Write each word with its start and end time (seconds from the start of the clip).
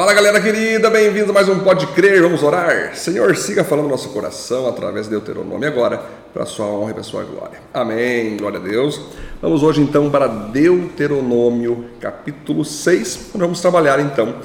Fala 0.00 0.14
galera 0.14 0.40
querida, 0.40 0.88
bem-vindos 0.88 1.28
a 1.28 1.32
mais 1.34 1.46
um 1.46 1.58
Pode 1.58 1.86
Crer, 1.88 2.22
vamos 2.22 2.42
orar. 2.42 2.96
Senhor, 2.96 3.36
siga 3.36 3.62
falando 3.62 3.84
no 3.84 3.90
nosso 3.90 4.08
coração 4.08 4.66
através 4.66 5.04
de 5.04 5.10
Deuteronômio 5.10 5.68
agora, 5.68 6.00
para 6.32 6.44
a 6.44 6.46
sua 6.46 6.64
honra 6.64 6.92
e 6.92 6.94
para 6.94 7.02
a 7.02 7.04
sua 7.04 7.22
glória. 7.22 7.60
Amém, 7.74 8.38
glória 8.38 8.58
a 8.58 8.62
Deus. 8.62 8.98
Vamos 9.42 9.62
hoje 9.62 9.82
então 9.82 10.10
para 10.10 10.26
Deuteronômio 10.26 11.84
capítulo 12.00 12.64
6, 12.64 13.26
onde 13.34 13.40
vamos 13.40 13.60
trabalhar 13.60 14.00
então 14.00 14.36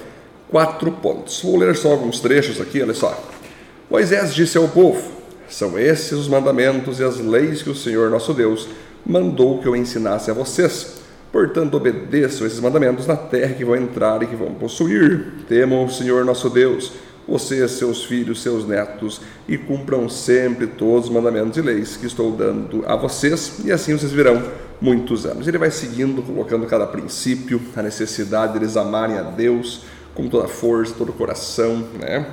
quatro 0.50 0.92
pontos. 0.92 1.42
Vou 1.42 1.56
ler 1.56 1.74
só 1.78 1.92
alguns 1.92 2.20
trechos 2.20 2.60
aqui, 2.60 2.82
olha 2.82 2.94
só. 2.94 3.18
Moisés 3.90 4.36
disse 4.36 4.58
ao 4.58 4.68
povo: 4.68 5.10
São 5.48 5.80
esses 5.80 6.12
os 6.12 6.28
mandamentos 6.28 7.00
e 7.00 7.04
as 7.06 7.18
leis 7.18 7.62
que 7.62 7.70
o 7.70 7.76
Senhor 7.76 8.10
nosso 8.10 8.34
Deus 8.34 8.68
mandou 9.06 9.60
que 9.60 9.70
eu 9.70 9.74
ensinasse 9.74 10.30
a 10.30 10.34
vocês 10.34 11.05
Portanto, 11.36 11.76
obedeçam 11.76 12.48
esses 12.48 12.62
mandamentos 12.62 13.06
na 13.08 13.18
terra 13.18 13.54
que 13.54 13.66
vão 13.66 13.76
entrar 13.76 14.24
e 14.24 14.26
que 14.26 14.38
vão 14.38 14.54
possuir. 14.54 15.34
Temam 15.50 15.84
o 15.84 15.92
Senhor 15.92 16.24
nosso 16.24 16.50
Deus, 16.50 16.94
vocês, 17.28 17.72
seus 17.72 18.06
filhos, 18.06 18.42
seus 18.42 18.66
netos, 18.66 19.20
e 19.46 19.58
cumpram 19.58 20.08
sempre 20.08 20.66
todos 20.66 21.10
os 21.10 21.14
mandamentos 21.14 21.58
e 21.58 21.62
leis 21.62 21.98
que 21.98 22.06
estou 22.06 22.32
dando 22.32 22.86
a 22.88 22.96
vocês, 22.96 23.60
e 23.66 23.72
assim 23.74 23.98
vocês 23.98 24.14
virão 24.14 24.42
muitos 24.80 25.26
anos. 25.26 25.46
Ele 25.46 25.58
vai 25.58 25.72
seguindo, 25.72 26.22
colocando 26.22 26.66
cada 26.68 26.88
princípio, 26.88 27.60
a 27.76 27.82
necessidade 27.82 28.54
deles 28.54 28.78
amarem 28.78 29.18
a 29.18 29.24
Deus 29.24 29.84
com 30.14 30.30
toda 30.30 30.46
a 30.46 30.48
força, 30.48 30.96
todo 30.98 31.10
o 31.10 31.14
coração, 31.14 31.86
né? 32.00 32.28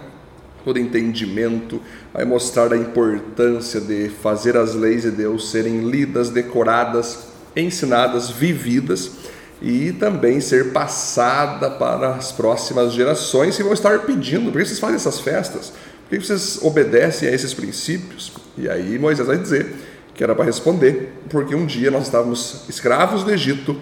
todo 0.64 0.78
entendimento, 0.78 1.80
vai 2.14 2.24
mostrar 2.24 2.72
a 2.72 2.76
importância 2.76 3.80
de 3.80 4.08
fazer 4.10 4.56
as 4.56 4.76
leis 4.76 5.02
de 5.02 5.10
Deus 5.10 5.50
serem 5.50 5.90
lidas, 5.90 6.30
decoradas, 6.30 7.31
ensinadas, 7.56 8.30
vividas 8.30 9.12
e 9.60 9.92
também 9.92 10.40
ser 10.40 10.72
passada 10.72 11.70
para 11.70 12.14
as 12.14 12.32
próximas 12.32 12.92
gerações 12.92 13.56
que 13.56 13.62
vão 13.62 13.72
estar 13.72 14.00
pedindo, 14.00 14.50
por 14.50 14.60
que 14.60 14.66
vocês 14.66 14.80
fazem 14.80 14.96
essas 14.96 15.20
festas? 15.20 15.72
Por 16.08 16.18
que 16.18 16.26
vocês 16.26 16.58
obedecem 16.62 17.28
a 17.28 17.32
esses 17.32 17.54
princípios? 17.54 18.32
E 18.58 18.68
aí 18.68 18.98
Moisés 18.98 19.26
vai 19.26 19.38
dizer 19.38 19.72
que 20.14 20.22
era 20.22 20.34
para 20.34 20.44
responder, 20.44 21.12
porque 21.30 21.54
um 21.54 21.64
dia 21.64 21.90
nós 21.90 22.04
estávamos 22.04 22.64
escravos 22.68 23.22
do 23.22 23.30
Egito 23.30 23.76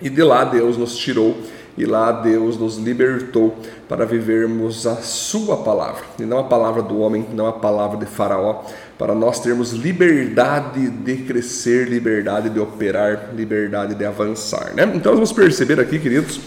e 0.00 0.08
de 0.08 0.22
lá 0.22 0.44
Deus 0.44 0.76
nos 0.76 0.96
tirou 0.96 1.38
e 1.76 1.84
lá 1.84 2.10
Deus 2.10 2.58
nos 2.58 2.76
libertou 2.76 3.56
para 3.88 4.04
vivermos 4.04 4.86
a 4.86 4.96
Sua 4.96 5.58
palavra, 5.58 6.02
e 6.18 6.22
não 6.22 6.38
a 6.38 6.44
palavra 6.44 6.82
do 6.82 6.98
homem, 6.98 7.26
não 7.32 7.46
a 7.46 7.52
palavra 7.52 7.96
de 7.98 8.06
Faraó, 8.06 8.64
para 9.00 9.14
nós 9.14 9.40
termos 9.40 9.72
liberdade 9.72 10.90
de 10.90 11.16
crescer, 11.22 11.88
liberdade 11.88 12.50
de 12.50 12.60
operar, 12.60 13.30
liberdade 13.34 13.94
de 13.94 14.04
avançar. 14.04 14.74
Né? 14.74 14.82
Então, 14.94 15.14
vamos 15.14 15.32
perceber 15.32 15.80
aqui, 15.80 15.98
queridos, 15.98 16.38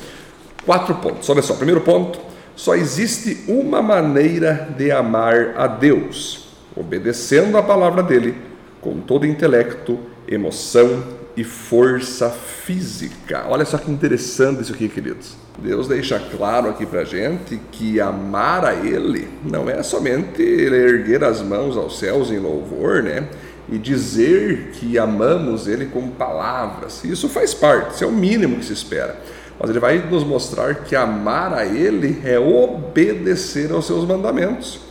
quatro 0.63 0.93
pontos. 0.93 1.27
Olha 1.31 1.41
só, 1.41 1.55
primeiro 1.55 1.81
ponto: 1.81 2.19
só 2.55 2.75
existe 2.75 3.43
uma 3.47 3.81
maneira 3.81 4.69
de 4.77 4.91
amar 4.91 5.55
a 5.57 5.65
Deus, 5.65 6.47
obedecendo 6.75 7.57
a 7.57 7.63
palavra 7.63 8.03
dele 8.03 8.35
com 8.79 8.99
todo 8.99 9.25
intelecto, 9.25 9.97
emoção 10.27 11.22
e 11.35 11.43
força 11.43 12.29
física. 12.29 13.45
Olha 13.47 13.65
só 13.65 13.77
que 13.77 13.91
interessante 13.91 14.61
isso 14.61 14.73
aqui, 14.73 14.87
queridos. 14.87 15.35
Deus 15.57 15.87
deixa 15.87 16.19
claro 16.19 16.69
aqui 16.69 16.85
para 16.85 17.03
gente 17.03 17.59
que 17.71 17.99
amar 17.99 18.65
a 18.65 18.73
Ele 18.73 19.27
não 19.43 19.69
é 19.69 19.81
somente 19.83 20.41
erguer 20.41 21.23
as 21.23 21.41
mãos 21.41 21.77
aos 21.77 21.99
céus 21.99 22.31
em 22.31 22.39
louvor, 22.39 23.03
né? 23.03 23.27
E 23.71 23.77
dizer 23.77 24.71
que 24.73 24.97
amamos 24.97 25.67
Ele 25.67 25.85
com 25.85 26.09
palavras. 26.09 27.03
Isso 27.03 27.29
faz 27.29 27.53
parte, 27.53 27.95
isso 27.95 28.03
é 28.03 28.07
o 28.07 28.11
mínimo 28.11 28.57
que 28.57 28.65
se 28.65 28.73
espera. 28.73 29.19
Mas 29.59 29.69
Ele 29.69 29.79
vai 29.79 29.97
nos 29.99 30.23
mostrar 30.23 30.75
que 30.83 30.95
amar 30.95 31.53
a 31.53 31.65
Ele 31.65 32.21
é 32.25 32.37
obedecer 32.37 33.71
aos 33.71 33.85
seus 33.85 34.05
mandamentos. 34.05 34.82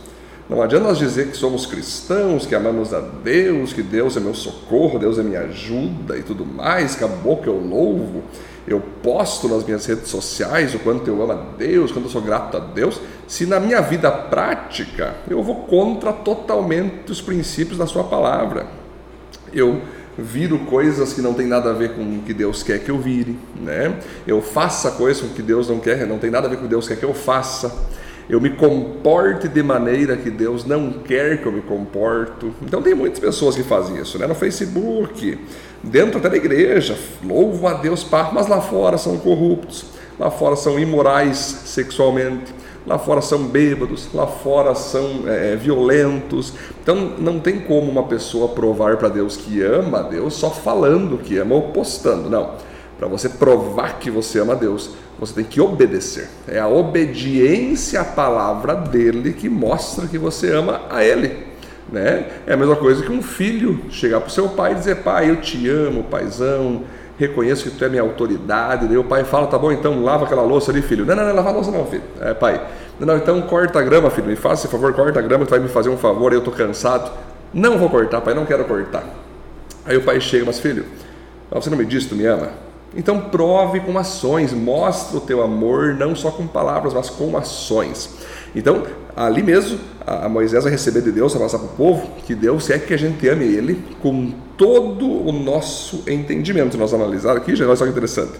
Não 0.53 0.61
adianta 0.61 0.85
nós 0.85 0.99
dizer 0.99 1.29
que 1.29 1.35
somos 1.35 1.65
cristãos, 1.65 2.45
que 2.45 2.53
amamos 2.53 2.93
a 2.93 2.99
Deus, 2.99 3.73
que 3.73 3.81
Deus 3.81 4.15
é 4.15 4.19
meu 4.19 4.35
socorro, 4.35 4.99
Deus 4.99 5.17
é 5.17 5.23
minha 5.23 5.39
ajuda 5.39 6.15
e 6.15 6.21
tudo 6.21 6.45
mais, 6.45 6.93
que 6.93 7.03
a 7.03 7.07
boca 7.07 7.49
eu 7.49 7.57
louvo, 7.59 8.21
eu 8.67 8.79
posto 9.01 9.47
nas 9.47 9.65
minhas 9.65 9.83
redes 9.87 10.09
sociais 10.09 10.75
o 10.75 10.79
quanto 10.79 11.07
eu 11.07 11.19
amo 11.23 11.31
a 11.31 11.43
Deus, 11.57 11.91
quanto 11.91 12.05
eu 12.05 12.11
sou 12.11 12.21
grato 12.21 12.55
a 12.57 12.59
Deus, 12.59 13.01
se 13.27 13.47
na 13.47 13.59
minha 13.59 13.81
vida 13.81 14.11
prática 14.11 15.15
eu 15.27 15.41
vou 15.41 15.55
contra 15.63 16.13
totalmente 16.13 17.11
os 17.11 17.19
princípios 17.19 17.79
da 17.79 17.87
Sua 17.87 18.03
palavra. 18.03 18.67
Eu 19.51 19.81
viro 20.15 20.59
coisas 20.59 21.13
que 21.13 21.21
não 21.21 21.33
tem 21.33 21.47
nada 21.47 21.71
a 21.71 21.73
ver 21.73 21.95
com 21.95 22.03
o 22.03 22.21
que 22.23 22.31
Deus 22.31 22.61
quer 22.61 22.77
que 22.77 22.91
eu 22.91 22.99
vire, 22.99 23.39
né? 23.59 23.97
Eu 24.27 24.39
faça 24.39 24.91
coisas 24.91 25.27
que 25.31 25.41
Deus 25.41 25.67
não 25.67 25.79
quer, 25.79 26.05
não 26.05 26.19
tem 26.19 26.29
nada 26.29 26.45
a 26.45 26.49
ver 26.51 26.57
com 26.57 26.61
o 26.61 26.65
que 26.65 26.69
Deus 26.69 26.87
quer 26.87 26.95
que 26.95 27.05
eu 27.05 27.15
faça 27.15 27.75
eu 28.29 28.39
me 28.39 28.51
comporte 28.51 29.47
de 29.47 29.61
maneira 29.61 30.15
que 30.15 30.29
Deus 30.29 30.65
não 30.65 30.91
quer 30.91 31.41
que 31.41 31.45
eu 31.45 31.51
me 31.51 31.61
comporto. 31.61 32.53
Então 32.61 32.81
tem 32.81 32.93
muitas 32.93 33.19
pessoas 33.19 33.55
que 33.55 33.63
fazem 33.63 33.97
isso, 33.97 34.17
né? 34.17 34.25
No 34.25 34.35
Facebook, 34.35 35.37
dentro 35.83 36.19
até 36.19 36.29
da 36.29 36.37
igreja, 36.37 36.97
louvam 37.23 37.69
a 37.69 37.73
Deus, 37.73 38.05
mas 38.33 38.47
lá 38.47 38.61
fora 38.61 38.97
são 38.97 39.17
corruptos, 39.17 39.85
lá 40.17 40.31
fora 40.31 40.55
são 40.55 40.79
imorais 40.79 41.37
sexualmente, 41.37 42.53
lá 42.87 42.97
fora 42.97 43.21
são 43.21 43.43
bêbados, 43.43 44.07
lá 44.13 44.25
fora 44.25 44.73
são 44.73 45.23
é, 45.27 45.55
violentos. 45.55 46.53
Então 46.81 46.95
não 47.17 47.39
tem 47.39 47.59
como 47.59 47.91
uma 47.91 48.03
pessoa 48.03 48.49
provar 48.49 48.97
para 48.97 49.09
Deus 49.09 49.35
que 49.35 49.61
ama 49.61 49.99
a 49.99 50.03
Deus 50.03 50.33
só 50.33 50.49
falando 50.49 51.17
que 51.17 51.37
ama 51.37 51.55
ou 51.55 51.61
postando, 51.69 52.29
não. 52.29 52.72
Para 52.97 53.07
você 53.07 53.27
provar 53.27 53.99
que 53.99 54.09
você 54.09 54.39
ama 54.39 54.55
Deus, 54.55 54.91
você 55.19 55.33
tem 55.33 55.43
que 55.43 55.59
obedecer. 55.59 56.29
É 56.47 56.59
a 56.59 56.67
obediência 56.67 58.01
à 58.01 58.05
palavra 58.05 58.75
dele 58.75 59.33
que 59.33 59.49
mostra 59.49 60.07
que 60.07 60.17
você 60.17 60.53
ama 60.53 60.81
a 60.89 61.03
ele. 61.03 61.53
Né? 61.91 62.27
É 62.47 62.53
a 62.53 62.57
mesma 62.57 62.75
coisa 62.75 63.03
que 63.03 63.11
um 63.11 63.21
filho 63.21 63.85
chegar 63.89 64.19
para 64.19 64.29
o 64.29 64.31
seu 64.31 64.49
pai 64.49 64.71
e 64.71 64.75
dizer: 64.75 64.97
Pai, 64.97 65.29
eu 65.29 65.37
te 65.37 65.67
amo, 65.69 66.03
paizão, 66.03 66.83
reconheço 67.17 67.69
que 67.69 67.77
tu 67.77 67.85
é 67.85 67.89
minha 67.89 68.01
autoridade. 68.01 68.87
Daí 68.87 68.97
o 68.97 69.03
pai 69.03 69.23
fala: 69.23 69.47
Tá 69.47 69.57
bom, 69.57 69.71
então 69.71 70.03
lava 70.03 70.25
aquela 70.25 70.41
louça 70.41 70.71
ali, 70.71 70.81
filho. 70.81 71.05
Não, 71.05 71.15
não, 71.15 71.25
não, 71.25 71.35
lava 71.35 71.49
a 71.49 71.51
louça 71.51 71.71
não, 71.71 71.85
filho. 71.85 72.03
É, 72.21 72.33
pai. 72.33 72.61
Não, 72.99 73.07
não, 73.07 73.17
então 73.17 73.41
corta 73.43 73.79
a 73.79 73.81
grama, 73.81 74.09
filho. 74.09 74.27
Me 74.27 74.35
faça, 74.35 74.67
por 74.67 74.79
favor, 74.79 74.93
corta 74.93 75.19
a 75.19 75.21
grama, 75.21 75.45
tu 75.45 75.49
vai 75.49 75.59
me 75.59 75.67
fazer 75.67 75.89
um 75.89 75.97
favor, 75.97 76.31
eu 76.31 76.39
estou 76.39 76.53
cansado. 76.53 77.11
Não 77.53 77.77
vou 77.77 77.89
cortar, 77.89 78.21
pai, 78.21 78.33
não 78.33 78.45
quero 78.45 78.63
cortar. 78.65 79.03
Aí 79.85 79.97
o 79.97 80.01
pai 80.01 80.19
chega: 80.21 80.45
Mas 80.45 80.59
filho, 80.59 80.85
você 81.51 81.69
não 81.69 81.77
me 81.77 81.85
disse, 81.85 82.07
tu 82.07 82.15
me 82.15 82.25
ama? 82.25 82.49
Então 82.95 83.19
prove 83.19 83.79
com 83.79 83.97
ações, 83.97 84.53
mostra 84.53 85.17
o 85.17 85.21
teu 85.21 85.41
amor 85.41 85.95
não 85.95 86.15
só 86.15 86.29
com 86.29 86.45
palavras, 86.45 86.93
mas 86.93 87.09
com 87.09 87.35
ações. 87.35 88.09
Então, 88.55 88.83
ali 89.15 89.41
mesmo, 89.41 89.79
a 90.05 90.29
Moisés 90.29 90.63
vai 90.63 90.71
receber 90.71 91.01
de 91.01 91.11
Deus, 91.11 91.33
vai 91.33 91.41
passar 91.41 91.57
para 91.57 91.67
o 91.67 91.71
povo, 91.71 92.07
que 92.25 92.35
Deus 92.35 92.67
quer 92.67 92.85
que 92.85 92.93
a 92.93 92.97
gente 92.97 93.27
ame 93.27 93.45
Ele 93.45 93.83
com 93.99 94.31
todo 94.55 95.07
o 95.07 95.31
nosso 95.31 96.03
entendimento. 96.07 96.77
Nós 96.77 96.93
analisar 96.93 97.35
aqui, 97.35 97.55
já 97.55 97.65
olha 97.65 97.75
só 97.75 97.87
interessante. 97.87 98.33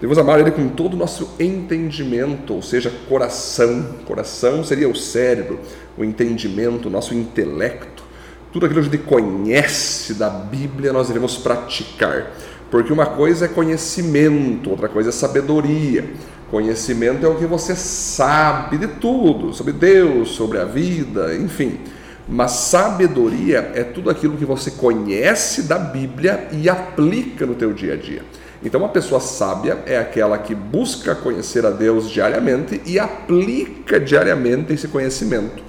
Devemos 0.00 0.16
amar 0.16 0.40
Ele 0.40 0.52
com 0.52 0.68
todo 0.68 0.94
o 0.94 0.96
nosso 0.96 1.28
entendimento, 1.38 2.54
ou 2.54 2.62
seja, 2.62 2.90
coração. 3.08 3.84
Coração 4.06 4.64
seria 4.64 4.88
o 4.88 4.94
cérebro, 4.96 5.58
o 5.98 6.04
entendimento, 6.04 6.88
o 6.88 6.90
nosso 6.90 7.14
intelecto. 7.14 8.04
Tudo 8.50 8.64
aquilo 8.64 8.80
que 8.80 8.88
a 8.88 8.90
gente 8.90 9.04
conhece 9.04 10.14
da 10.14 10.30
Bíblia, 10.30 10.92
nós 10.92 11.08
devemos 11.08 11.36
praticar. 11.36 12.30
Porque 12.70 12.92
uma 12.92 13.06
coisa 13.06 13.46
é 13.46 13.48
conhecimento, 13.48 14.70
outra 14.70 14.88
coisa 14.88 15.08
é 15.08 15.12
sabedoria. 15.12 16.04
Conhecimento 16.50 17.24
é 17.24 17.28
o 17.28 17.36
que 17.36 17.46
você 17.46 17.74
sabe 17.74 18.78
de 18.78 18.86
tudo, 18.86 19.52
sobre 19.52 19.72
Deus, 19.72 20.30
sobre 20.30 20.58
a 20.58 20.64
vida, 20.64 21.34
enfim. 21.34 21.78
Mas 22.26 22.52
sabedoria 22.52 23.72
é 23.74 23.82
tudo 23.82 24.10
aquilo 24.10 24.36
que 24.36 24.44
você 24.44 24.70
conhece 24.72 25.62
da 25.62 25.78
Bíblia 25.78 26.48
e 26.52 26.68
aplica 26.68 27.46
no 27.46 27.54
teu 27.54 27.72
dia 27.72 27.94
a 27.94 27.96
dia. 27.96 28.22
Então, 28.62 28.80
uma 28.80 28.88
pessoa 28.88 29.20
sábia 29.20 29.78
é 29.86 29.96
aquela 29.96 30.36
que 30.36 30.54
busca 30.54 31.14
conhecer 31.14 31.64
a 31.64 31.70
Deus 31.70 32.10
diariamente 32.10 32.80
e 32.84 32.98
aplica 32.98 34.00
diariamente 34.00 34.72
esse 34.72 34.88
conhecimento 34.88 35.62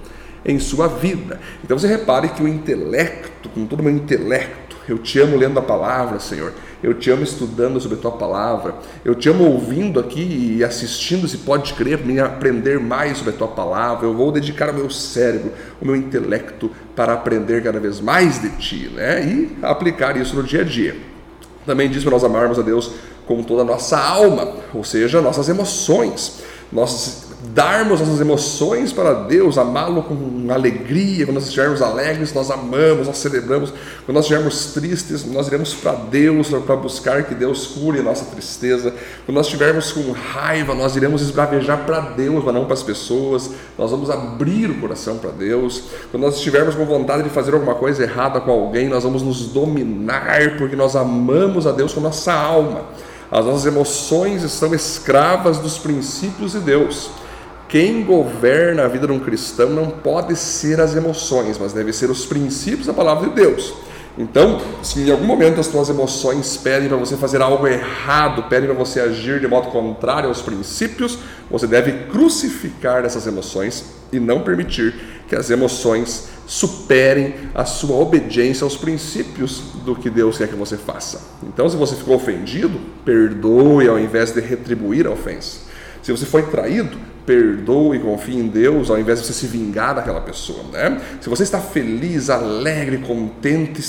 em 0.44 0.60
sua 0.60 0.88
vida. 0.88 1.40
Então, 1.64 1.78
você 1.78 1.88
repare 1.88 2.30
que 2.30 2.42
o 2.42 2.48
intelecto, 2.48 3.48
com 3.50 3.66
todo 3.66 3.82
o 3.82 3.84
meu 3.84 3.94
intelecto, 3.94 4.69
eu 4.90 4.98
te 4.98 5.20
amo 5.20 5.38
lendo 5.38 5.60
a 5.60 5.62
palavra, 5.62 6.20
Senhor. 6.20 6.54
Eu 6.82 6.94
te 6.94 7.12
amo 7.12 7.24
estudando 7.24 7.80
sobre 7.80 7.98
a 7.98 8.02
tua 8.02 8.12
palavra. 8.12 8.76
Eu 9.06 9.14
te 9.14 9.30
amo 9.30 9.44
ouvindo 9.44 10.00
aqui 10.00 10.58
e 10.58 10.64
assistindo, 10.64 11.28
se 11.28 11.38
pode 11.38 11.74
crer, 11.74 12.00
me 12.00 12.20
aprender 12.20 12.80
mais 12.80 13.18
sobre 13.18 13.34
a 13.34 13.38
tua 13.38 13.50
palavra. 13.50 14.08
Eu 14.08 14.14
vou 14.14 14.32
dedicar 14.32 14.70
o 14.70 14.74
meu 14.74 14.90
cérebro, 14.90 15.52
o 15.80 15.86
meu 15.86 15.96
intelecto 15.96 16.72
para 16.96 17.14
aprender 17.14 17.62
cada 17.64 17.80
vez 17.80 18.00
mais 18.00 18.42
de 18.42 18.50
ti, 18.58 18.90
né? 18.96 19.24
E 19.24 19.58
aplicar 19.62 20.18
isso 20.18 20.36
no 20.36 20.44
dia 20.44 20.62
a 20.62 20.64
dia. 20.64 20.98
Também 21.66 21.90
diz 21.90 22.02
para 22.02 22.12
nós 22.12 22.24
amarmos 22.24 22.58
a 22.58 22.62
Deus 22.64 22.92
com 23.28 23.44
toda 23.44 23.62
a 23.62 23.66
nossa 23.66 24.00
alma, 24.00 24.56
ou 24.74 24.84
seja, 24.84 25.22
nossas 25.22 25.50
emoções. 25.50 26.42
Nós 26.72 27.29
darmos 27.42 28.02
nossas 28.02 28.20
emoções 28.20 28.92
para 28.92 29.14
Deus, 29.14 29.58
amá-lo 29.58 30.04
com 30.04 30.52
alegria, 30.52 31.26
quando 31.26 31.36
nós 31.36 31.46
estivermos 31.46 31.82
alegres, 31.82 32.34
nós 32.34 32.52
amamos, 32.52 33.08
nós 33.08 33.18
celebramos, 33.18 33.72
quando 34.06 34.16
nós 34.16 34.26
estivermos 34.26 34.74
tristes, 34.74 35.26
nós 35.26 35.48
iremos 35.48 35.74
para 35.74 35.94
Deus 35.94 36.50
para 36.50 36.76
buscar 36.76 37.24
que 37.24 37.34
Deus 37.34 37.68
cure 37.68 38.00
a 38.00 38.04
nossa 38.04 38.26
tristeza, 38.26 38.94
quando 39.26 39.36
nós 39.38 39.46
estivermos 39.46 39.92
com 39.94 40.12
raiva, 40.12 40.76
nós 40.76 40.98
iremos 40.98 41.22
esbravejar 41.22 41.86
para 41.86 42.02
Deus, 42.02 42.44
mas 42.44 42.54
não 42.54 42.66
para 42.66 42.74
as 42.74 42.84
pessoas, 42.84 43.52
nós 43.78 43.90
vamos 43.92 44.10
abrir 44.10 44.70
o 44.70 44.76
coração 44.80 45.18
para 45.18 45.32
Deus, 45.32 45.84
quando 46.12 46.24
nós 46.24 46.36
estivermos 46.36 46.76
com 46.76 46.86
vontade 46.86 47.24
de 47.24 47.30
fazer 47.30 47.54
alguma 47.54 47.76
coisa 47.76 48.04
errada 48.04 48.42
com 48.42 48.52
alguém, 48.52 48.90
nós 48.90 49.04
vamos 49.04 49.22
nos 49.22 49.48
dominar, 49.48 50.58
porque 50.58 50.76
nós 50.76 50.96
amamos 50.96 51.66
a 51.66 51.72
Deus 51.72 51.94
com 51.94 52.02
nossa 52.02 52.34
alma. 52.34 52.86
As 53.32 53.46
nossas 53.46 53.66
emoções 53.68 54.44
estão 54.44 54.74
escravas 54.74 55.60
dos 55.60 55.78
princípios 55.78 56.54
de 56.54 56.60
Deus. 56.60 57.12
Quem 57.70 58.04
governa 58.04 58.86
a 58.86 58.88
vida 58.88 59.06
de 59.06 59.14
um 59.14 59.20
cristão 59.20 59.70
não 59.70 59.92
pode 59.92 60.36
ser 60.36 60.82
as 60.82 60.96
emoções, 60.96 61.56
mas 61.60 61.72
deve 61.72 61.94
ser 61.94 62.10
os 62.10 62.26
princípios 62.26 62.88
da 62.88 62.94
palavra 62.94 63.30
de 63.30 63.36
Deus. 63.36 63.76
Então, 64.18 64.60
se 64.82 65.02
em 65.02 65.12
algum 65.12 65.24
momento 65.24 65.60
as 65.60 65.68
tuas 65.68 65.88
emoções 65.88 66.58
pedem 66.58 66.90
para 66.90 66.98
você 66.98 67.16
fazer 67.16 67.44
algo 67.44 67.68
errado, 67.68 68.50
pedem 68.50 68.68
para 68.68 68.78
você 68.78 69.00
agir 69.00 69.40
de 69.40 69.48
modo 69.48 69.68
contrário 69.68 70.30
aos 70.30 70.42
princípios, 70.42 71.20
você 71.48 71.68
deve 71.68 71.92
crucificar 72.08 73.06
essas 73.06 73.28
emoções 73.28 73.86
e 74.12 74.20
não 74.20 74.42
permitir 74.42 74.96
que 75.28 75.36
as 75.36 75.52
emoções 75.52 76.30
superem 76.48 77.36
a 77.54 77.66
sua 77.66 77.98
obediência 77.98 78.66
aos 78.66 78.76
princípios 78.76 79.62
do 79.86 79.96
que 79.96 80.10
Deus 80.10 80.40
quer 80.40 80.48
que 80.48 80.56
você 80.56 80.76
faça. 80.76 81.22
Então, 81.44 81.70
se 81.70 81.78
você 81.78 81.96
ficou 81.96 82.16
ofendido, 82.16 82.80
perdoe 83.06 83.88
ao 83.88 84.00
invés 84.00 84.32
de 84.32 84.42
retribuir 84.42 85.06
a 85.06 85.12
ofensa. 85.12 85.70
Se 86.02 86.12
você 86.12 86.26
foi 86.26 86.44
traído, 86.44 86.98
perdoe 87.30 87.98
e 87.98 88.00
confie 88.00 88.36
em 88.38 88.48
Deus 88.48 88.90
ao 88.90 88.98
invés 88.98 89.20
de 89.20 89.28
você 89.28 89.34
se 89.34 89.46
vingar 89.46 89.94
daquela 89.94 90.20
pessoa. 90.20 90.64
Né? 90.72 91.00
Se 91.22 91.30
você 91.30 91.44
está 91.44 91.60
feliz, 91.60 92.28
alegre, 92.28 92.98
contente, 92.98 93.84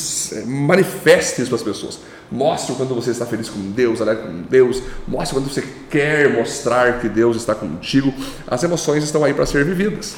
manifeste 0.47 1.41
isso 1.41 1.49
para 1.49 1.57
as 1.57 1.63
pessoas. 1.63 2.01
Mostre 2.31 2.75
quando 2.75 2.95
você 2.95 3.13
está 3.13 3.25
feliz 3.25 3.49
com 3.49 3.59
Deus, 3.71 4.03
alegre 4.03 4.25
com 4.25 4.43
Deus. 4.43 4.83
Mostre 5.09 5.39
quando 5.39 5.51
você 5.51 5.65
quer 5.89 6.31
mostrar 6.35 7.01
que 7.01 7.09
Deus 7.09 7.35
está 7.35 7.55
contigo. 7.55 8.13
As 8.47 8.63
emoções 8.63 9.03
estão 9.05 9.25
aí 9.25 9.33
para 9.33 9.47
ser 9.47 9.65
vividas. 9.65 10.17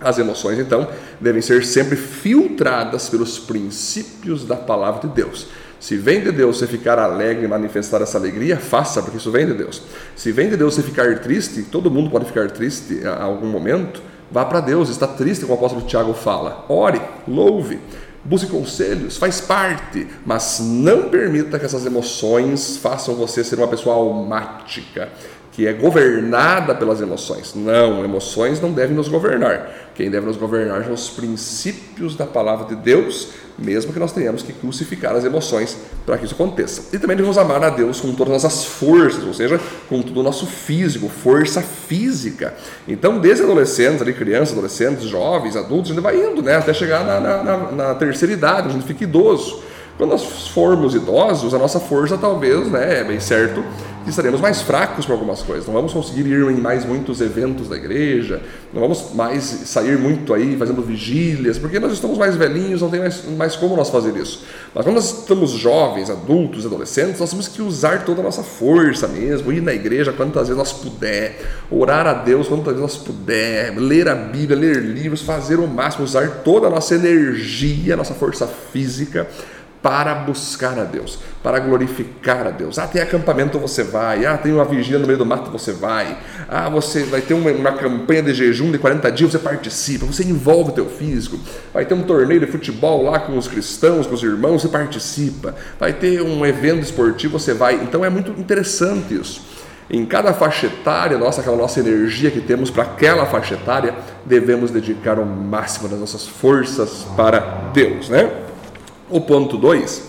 As 0.00 0.18
emoções, 0.18 0.60
então, 0.60 0.88
devem 1.20 1.42
ser 1.42 1.64
sempre 1.64 1.96
filtradas 1.96 3.08
pelos 3.08 3.36
princípios 3.40 4.44
da 4.44 4.54
palavra 4.54 5.08
de 5.08 5.14
Deus. 5.14 5.48
Se 5.84 5.98
vem 5.98 6.22
de 6.22 6.32
Deus 6.32 6.56
você 6.56 6.66
ficar 6.66 6.98
alegre 6.98 7.44
e 7.44 7.46
manifestar 7.46 8.00
essa 8.00 8.16
alegria, 8.16 8.56
faça, 8.56 9.02
porque 9.02 9.18
isso 9.18 9.30
vem 9.30 9.44
de 9.44 9.52
Deus. 9.52 9.82
Se 10.16 10.32
vem 10.32 10.48
de 10.48 10.56
Deus 10.56 10.72
você 10.74 10.82
ficar 10.82 11.18
triste, 11.18 11.62
todo 11.64 11.90
mundo 11.90 12.08
pode 12.08 12.24
ficar 12.24 12.50
triste 12.50 13.06
a 13.06 13.22
algum 13.22 13.46
momento, 13.46 14.00
vá 14.30 14.46
para 14.46 14.60
Deus, 14.60 14.88
está 14.88 15.06
triste, 15.06 15.42
como 15.42 15.52
o 15.52 15.58
apóstolo 15.58 15.84
Tiago 15.84 16.14
fala. 16.14 16.64
Ore, 16.70 17.02
louve, 17.28 17.78
busque 18.24 18.50
conselhos, 18.50 19.18
faz 19.18 19.42
parte, 19.42 20.08
mas 20.24 20.58
não 20.58 21.10
permita 21.10 21.58
que 21.58 21.66
essas 21.66 21.84
emoções 21.84 22.78
façam 22.78 23.14
você 23.14 23.44
ser 23.44 23.56
uma 23.56 23.68
pessoa 23.68 23.94
almática 23.94 25.10
que 25.54 25.68
é 25.68 25.72
governada 25.72 26.74
pelas 26.74 27.00
emoções. 27.00 27.54
Não, 27.54 28.04
emoções 28.04 28.60
não 28.60 28.72
devem 28.72 28.96
nos 28.96 29.06
governar. 29.06 29.70
Quem 29.94 30.10
deve 30.10 30.26
nos 30.26 30.36
governar 30.36 30.82
são 30.82 30.92
os 30.92 31.08
princípios 31.08 32.16
da 32.16 32.26
palavra 32.26 32.66
de 32.66 32.74
Deus, 32.74 33.28
mesmo 33.56 33.92
que 33.92 34.00
nós 34.00 34.10
tenhamos 34.10 34.42
que 34.42 34.52
crucificar 34.52 35.14
as 35.14 35.24
emoções 35.24 35.78
para 36.04 36.18
que 36.18 36.24
isso 36.24 36.34
aconteça. 36.34 36.88
E 36.92 36.98
também 36.98 37.16
devemos 37.16 37.38
amar 37.38 37.62
a 37.62 37.70
Deus 37.70 38.00
com 38.00 38.12
todas 38.12 38.34
as 38.34 38.42
nossas 38.42 38.64
forças, 38.64 39.22
ou 39.22 39.32
seja, 39.32 39.60
com 39.88 40.02
todo 40.02 40.18
o 40.18 40.22
nosso 40.24 40.44
físico, 40.44 41.08
força 41.08 41.62
física. 41.62 42.52
Então, 42.88 43.20
desde 43.20 43.44
adolescentes, 43.44 44.02
ali, 44.02 44.12
crianças, 44.12 44.54
adolescentes, 44.54 45.04
jovens, 45.04 45.54
adultos, 45.54 45.92
a 45.92 45.94
gente 45.94 46.02
vai 46.02 46.16
indo, 46.16 46.42
né, 46.42 46.56
até 46.56 46.74
chegar 46.74 47.04
na, 47.04 47.20
na, 47.20 47.42
na, 47.44 47.56
na 47.70 47.94
terceira 47.94 48.34
idade, 48.34 48.70
a 48.70 48.72
gente 48.72 48.86
fica 48.86 49.04
idoso. 49.04 49.62
Quando 49.96 50.10
nós 50.10 50.48
formos 50.48 50.94
idosos, 50.94 51.54
a 51.54 51.58
nossa 51.58 51.78
força 51.78 52.18
talvez, 52.18 52.68
né, 52.68 53.00
é 53.00 53.04
bem 53.04 53.20
certo, 53.20 53.62
que 54.02 54.10
estaremos 54.10 54.40
mais 54.40 54.60
fracos 54.60 55.06
para 55.06 55.14
algumas 55.14 55.40
coisas. 55.40 55.66
Não 55.66 55.72
vamos 55.72 55.92
conseguir 55.92 56.26
ir 56.26 56.42
em 56.50 56.60
mais 56.60 56.84
muitos 56.84 57.20
eventos 57.20 57.68
da 57.68 57.76
igreja, 57.76 58.42
não 58.72 58.82
vamos 58.82 59.14
mais 59.14 59.42
sair 59.44 59.96
muito 59.96 60.34
aí 60.34 60.56
fazendo 60.56 60.82
vigílias, 60.82 61.58
porque 61.58 61.78
nós 61.80 61.92
estamos 61.92 62.18
mais 62.18 62.36
velhinhos, 62.36 62.82
não 62.82 62.90
tem 62.90 63.00
mais, 63.00 63.24
mais 63.36 63.56
como 63.56 63.76
nós 63.76 63.88
fazer 63.88 64.14
isso. 64.16 64.44
Mas 64.74 64.84
quando 64.84 64.96
nós 64.96 65.20
estamos 65.20 65.52
jovens, 65.52 66.10
adultos, 66.10 66.66
adolescentes, 66.66 67.20
nós 67.20 67.30
temos 67.30 67.48
que 67.48 67.62
usar 67.62 68.04
toda 68.04 68.20
a 68.20 68.24
nossa 68.24 68.42
força 68.42 69.08
mesmo, 69.08 69.52
ir 69.52 69.62
na 69.62 69.72
igreja 69.72 70.12
quantas 70.12 70.48
vezes 70.48 70.56
nós 70.58 70.72
puder, 70.72 71.40
orar 71.70 72.06
a 72.06 72.12
Deus 72.12 72.48
quantas 72.48 72.74
vezes 72.74 72.80
nós 72.80 72.96
puder, 72.96 73.74
ler 73.78 74.08
a 74.08 74.14
Bíblia, 74.14 74.58
ler 74.58 74.82
livros, 74.82 75.22
fazer 75.22 75.58
o 75.58 75.66
máximo, 75.66 76.04
usar 76.04 76.42
toda 76.44 76.66
a 76.66 76.70
nossa 76.70 76.94
energia, 76.94 77.96
nossa 77.96 78.12
força 78.12 78.46
física 78.46 79.28
para 79.84 80.14
buscar 80.14 80.78
a 80.78 80.84
Deus, 80.84 81.18
para 81.42 81.58
glorificar 81.58 82.46
a 82.46 82.50
Deus. 82.50 82.78
Ah, 82.78 82.86
tem 82.86 83.02
acampamento, 83.02 83.58
você 83.58 83.82
vai. 83.82 84.24
Ah, 84.24 84.38
tem 84.38 84.50
uma 84.50 84.64
vigília 84.64 84.98
no 84.98 85.06
meio 85.06 85.18
do 85.18 85.26
mato, 85.26 85.50
você 85.50 85.72
vai. 85.72 86.16
Ah, 86.48 86.70
você 86.70 87.02
vai 87.02 87.20
ter 87.20 87.34
uma, 87.34 87.50
uma 87.50 87.72
campanha 87.72 88.22
de 88.22 88.32
jejum 88.32 88.72
de 88.72 88.78
40 88.78 89.12
dias, 89.12 89.32
você 89.32 89.38
participa, 89.38 90.06
você 90.06 90.24
envolve 90.24 90.70
o 90.70 90.72
teu 90.72 90.86
físico. 90.86 91.38
Vai 91.70 91.84
ter 91.84 91.92
um 91.92 92.02
torneio 92.02 92.40
de 92.40 92.46
futebol 92.46 93.02
lá 93.02 93.18
com 93.18 93.36
os 93.36 93.46
cristãos, 93.46 94.06
com 94.06 94.14
os 94.14 94.22
irmãos, 94.22 94.62
você 94.62 94.68
participa. 94.68 95.54
Vai 95.78 95.92
ter 95.92 96.22
um 96.22 96.46
evento 96.46 96.80
esportivo, 96.80 97.38
você 97.38 97.52
vai. 97.52 97.74
Então 97.74 98.02
é 98.02 98.08
muito 98.08 98.30
interessante 98.40 99.14
isso. 99.14 99.42
Em 99.90 100.06
cada 100.06 100.32
faixa 100.32 100.64
etária, 100.64 101.18
nossa, 101.18 101.42
aquela 101.42 101.58
nossa 101.58 101.78
energia 101.78 102.30
que 102.30 102.40
temos 102.40 102.70
para 102.70 102.84
aquela 102.84 103.26
faixa 103.26 103.52
etária, 103.52 103.94
devemos 104.24 104.70
dedicar 104.70 105.18
o 105.18 105.26
máximo 105.26 105.90
das 105.90 106.00
nossas 106.00 106.26
forças 106.26 107.06
para 107.14 107.70
Deus, 107.74 108.08
né? 108.08 108.44
O 109.10 109.20
ponto 109.20 109.56
2: 109.56 110.02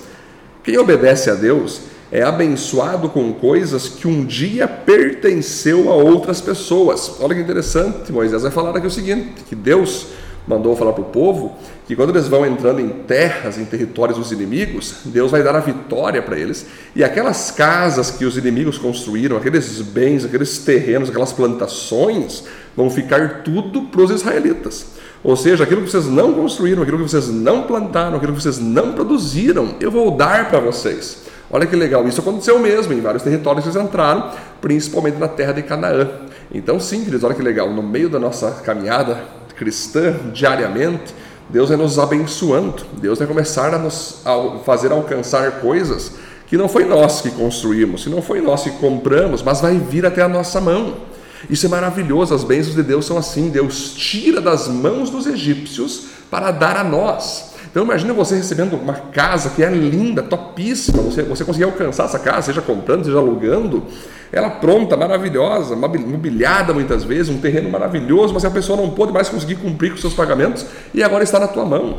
quem 0.63 0.77
obedece 0.77 1.29
a 1.29 1.35
Deus 1.35 1.81
é 2.11 2.21
abençoado 2.21 3.09
com 3.09 3.33
coisas 3.33 3.89
que 3.89 4.07
um 4.07 4.23
dia 4.25 4.67
pertenceu 4.67 5.91
a 5.91 5.95
outras 5.95 6.39
pessoas. 6.41 7.17
Olha 7.19 7.35
que 7.35 7.41
interessante, 7.41 8.11
Moisés 8.11 8.41
vai 8.41 8.51
falar 8.51 8.75
aqui 8.75 8.87
o 8.87 8.91
seguinte: 8.91 9.43
que 9.47 9.55
Deus 9.55 10.07
mandou 10.47 10.75
falar 10.75 10.93
para 10.93 11.01
o 11.01 11.05
povo 11.05 11.57
que 11.87 11.95
quando 11.95 12.09
eles 12.09 12.27
vão 12.27 12.45
entrando 12.45 12.79
em 12.79 12.89
terras, 12.89 13.57
em 13.57 13.65
territórios 13.65 14.17
dos 14.17 14.31
inimigos, 14.31 14.97
Deus 15.05 15.31
vai 15.31 15.43
dar 15.43 15.55
a 15.55 15.59
vitória 15.59 16.21
para 16.21 16.37
eles. 16.37 16.65
E 16.95 17.03
aquelas 17.03 17.51
casas 17.51 18.11
que 18.11 18.25
os 18.25 18.37
inimigos 18.37 18.77
construíram, 18.77 19.37
aqueles 19.37 19.81
bens, 19.81 20.25
aqueles 20.25 20.59
terrenos, 20.59 21.09
aquelas 21.09 21.33
plantações, 21.33 22.43
vão 22.75 22.89
ficar 22.89 23.43
tudo 23.43 23.83
para 23.83 24.01
os 24.01 24.11
israelitas. 24.11 24.94
Ou 25.25 25.35
seja, 25.35 25.63
aquilo 25.63 25.81
que 25.81 25.89
vocês 25.89 26.05
não 26.05 26.33
construíram, 26.33 26.83
aquilo 26.83 26.99
que 26.99 27.09
vocês 27.09 27.29
não 27.29 27.63
plantaram, 27.63 28.15
aquilo 28.15 28.31
que 28.31 28.41
vocês 28.43 28.59
não 28.59 28.93
produziram, 28.93 29.73
eu 29.79 29.89
vou 29.89 30.11
dar 30.11 30.49
para 30.49 30.59
vocês. 30.59 31.23
Olha 31.49 31.65
que 31.65 31.75
legal, 31.75 32.07
isso 32.07 32.21
aconteceu 32.21 32.59
mesmo 32.59 32.93
em 32.93 33.01
vários 33.01 33.23
territórios 33.23 33.63
que 33.63 33.71
eles 33.71 33.81
entraram, 33.87 34.29
principalmente 34.61 35.17
na 35.17 35.27
terra 35.27 35.51
de 35.51 35.63
Canaã. 35.63 36.07
Então, 36.53 36.79
sim, 36.79 36.99
queridos, 36.99 37.23
olha 37.23 37.33
que 37.33 37.41
legal, 37.41 37.71
no 37.71 37.81
meio 37.81 38.07
da 38.07 38.19
nossa 38.19 38.51
caminhada 38.63 39.19
cristã, 39.55 40.13
diariamente, 40.31 41.15
Deus 41.49 41.69
vai 41.69 41.77
nos 41.77 41.97
abençoando, 41.97 42.83
Deus 43.01 43.17
vai 43.17 43.27
começar 43.27 43.73
a 43.73 43.79
nos 43.79 44.21
fazer 44.63 44.91
alcançar 44.91 45.59
coisas 45.59 46.11
que 46.45 46.55
não 46.55 46.69
foi 46.69 46.85
nós 46.85 47.21
que 47.21 47.31
construímos, 47.31 48.03
que 48.03 48.11
não 48.11 48.21
foi 48.21 48.41
nós 48.41 48.61
que 48.61 48.71
compramos, 48.73 49.41
mas 49.41 49.59
vai 49.59 49.75
vir 49.75 50.05
até 50.05 50.21
a 50.21 50.27
nossa 50.27 50.61
mão. 50.61 51.14
Isso 51.49 51.65
é 51.65 51.69
maravilhoso, 51.69 52.33
as 52.33 52.43
bênçãos 52.43 52.75
de 52.75 52.83
Deus 52.83 53.05
são 53.05 53.17
assim: 53.17 53.49
Deus 53.49 53.93
tira 53.93 54.41
das 54.41 54.67
mãos 54.67 55.09
dos 55.09 55.27
egípcios 55.27 56.07
para 56.29 56.51
dar 56.51 56.77
a 56.77 56.83
nós. 56.83 57.55
Então 57.75 57.83
imagina 57.83 58.13
você 58.13 58.35
recebendo 58.35 58.77
uma 58.77 58.93
casa 58.93 59.49
que 59.49 59.61
é 59.61 59.69
linda, 59.69 60.23
topíssima, 60.23 61.03
você, 61.03 61.23
você 61.23 61.43
conseguir 61.43 61.65
alcançar 61.65 62.05
essa 62.05 62.17
casa, 62.17 62.43
seja 62.43 62.61
comprando, 62.61 63.03
seja 63.03 63.17
alugando, 63.17 63.83
ela 64.31 64.49
pronta, 64.49 64.95
maravilhosa, 64.95 65.75
mobiliada 65.75 66.73
muitas 66.73 67.03
vezes, 67.03 67.27
um 67.27 67.37
terreno 67.37 67.69
maravilhoso, 67.69 68.33
mas 68.33 68.45
a 68.45 68.49
pessoa 68.49 68.77
não 68.77 68.91
pôde 68.91 69.11
mais 69.11 69.27
conseguir 69.27 69.55
cumprir 69.55 69.91
com 69.91 69.97
seus 69.97 70.13
pagamentos 70.13 70.65
e 70.93 71.03
agora 71.03 71.25
está 71.25 71.37
na 71.37 71.49
tua 71.49 71.65
mão 71.65 71.97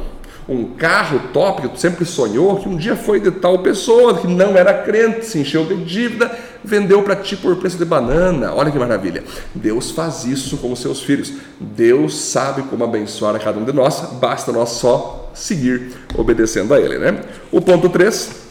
um 0.49 0.65
carro 0.75 1.21
top 1.33 1.63
que 1.63 1.69
tu 1.69 1.81
sempre 1.81 2.05
sonhou, 2.05 2.57
que 2.57 2.69
um 2.69 2.77
dia 2.77 2.95
foi 2.95 3.19
de 3.19 3.33
tal 3.33 3.59
pessoa 3.59 4.19
que 4.19 4.29
não 4.29 4.57
era 4.57 4.73
crente, 4.73 5.27
se 5.27 5.41
encheu 5.41 5.65
de 5.65 5.77
dívida, 5.85 6.31
vendeu 6.63 7.03
para 7.03 7.17
ti 7.17 7.37
por 7.37 7.57
preço 7.57 7.77
de 7.77 7.85
banana. 7.85 8.55
Olha 8.55 8.71
que 8.71 8.79
maravilha. 8.79 9.25
Deus 9.55 9.91
faz 9.91 10.25
isso 10.25 10.57
com 10.59 10.71
os 10.71 10.81
seus 10.81 11.03
filhos. 11.03 11.33
Deus 11.59 12.17
sabe 12.17 12.63
como 12.63 12.85
abençoar 12.85 13.35
a 13.35 13.39
cada 13.41 13.59
um 13.59 13.65
de 13.65 13.73
nós, 13.73 14.01
basta 14.21 14.53
nós 14.53 14.71
só 14.71 15.31
seguir 15.35 15.93
obedecendo 16.17 16.73
a 16.73 16.81
Ele. 16.81 16.99
Né? 16.99 17.21
O 17.51 17.61
ponto 17.61 17.89
3. 17.89 18.47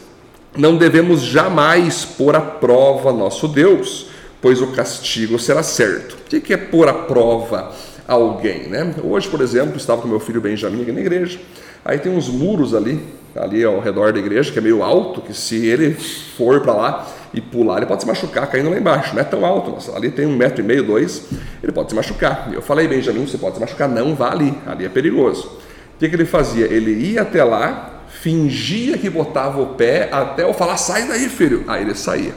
Não 0.56 0.78
devemos 0.78 1.20
jamais 1.20 2.04
pôr 2.04 2.34
à 2.34 2.40
prova 2.40 3.12
nosso 3.12 3.46
Deus, 3.46 4.08
pois 4.40 4.62
o 4.62 4.68
castigo 4.68 5.38
será 5.38 5.62
certo. 5.62 6.14
O 6.14 6.40
que 6.40 6.52
é 6.52 6.56
pôr 6.56 6.88
à 6.88 6.94
prova 6.94 7.72
alguém? 8.08 8.68
Né? 8.68 8.94
Hoje, 9.04 9.28
por 9.28 9.42
exemplo, 9.42 9.76
estava 9.76 10.00
com 10.00 10.08
meu 10.08 10.18
filho 10.18 10.40
Benjamin 10.40 10.80
aqui 10.80 10.92
na 10.92 11.00
igreja. 11.00 11.38
Aí 11.86 12.00
tem 12.00 12.10
uns 12.10 12.28
muros 12.28 12.74
ali, 12.74 13.00
ali 13.36 13.62
ao 13.62 13.78
redor 13.78 14.12
da 14.12 14.18
igreja, 14.18 14.50
que 14.50 14.58
é 14.58 14.62
meio 14.62 14.82
alto, 14.82 15.20
que 15.20 15.32
se 15.32 15.64
ele 15.64 15.94
for 15.94 16.60
para 16.60 16.72
lá 16.72 17.06
e 17.32 17.40
pular, 17.40 17.76
ele 17.76 17.86
pode 17.86 18.02
se 18.02 18.08
machucar 18.08 18.44
caindo 18.48 18.68
lá 18.70 18.76
embaixo. 18.76 19.14
Não 19.14 19.20
é 19.20 19.24
tão 19.24 19.46
alto, 19.46 19.70
mas 19.70 19.88
ali 19.94 20.10
tem 20.10 20.26
um 20.26 20.34
metro 20.36 20.64
e 20.64 20.66
meio, 20.66 20.82
dois, 20.82 21.28
ele 21.62 21.70
pode 21.70 21.90
se 21.90 21.94
machucar. 21.94 22.50
Eu 22.52 22.60
falei, 22.60 22.88
Benjamin, 22.88 23.24
você 23.24 23.38
pode 23.38 23.54
se 23.54 23.60
machucar, 23.60 23.88
não 23.88 24.16
vá 24.16 24.32
ali, 24.32 24.52
ali 24.66 24.84
é 24.84 24.88
perigoso. 24.88 25.46
O 25.94 25.98
que, 26.00 26.08
que 26.08 26.16
ele 26.16 26.24
fazia? 26.24 26.66
Ele 26.66 26.90
ia 26.90 27.22
até 27.22 27.44
lá, 27.44 28.02
fingia 28.08 28.98
que 28.98 29.08
botava 29.08 29.62
o 29.62 29.66
pé 29.74 30.08
até 30.10 30.42
eu 30.42 30.52
falar, 30.52 30.76
sai 30.78 31.06
daí, 31.06 31.28
filho. 31.28 31.62
Aí 31.68 31.82
ele 31.82 31.94
saía. 31.94 32.34